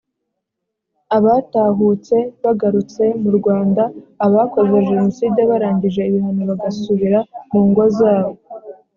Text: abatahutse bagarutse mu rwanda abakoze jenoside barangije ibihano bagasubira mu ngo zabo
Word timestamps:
abatahutse 1.17 2.15
bagarutse 2.43 3.03
mu 3.21 3.29
rwanda 3.37 3.83
abakoze 4.25 4.75
jenoside 4.89 5.39
barangije 5.49 6.01
ibihano 6.09 6.41
bagasubira 6.49 7.19
mu 7.51 7.61
ngo 7.69 7.83
zabo 7.97 8.35